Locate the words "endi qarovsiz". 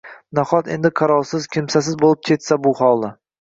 0.75-1.45